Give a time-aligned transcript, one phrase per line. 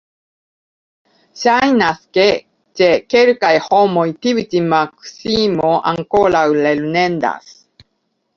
[1.41, 2.25] Ŝajnas, ke
[2.81, 7.55] ĉe kelkaj homoj tiu ĉi maksimo ankoraŭ lernendas.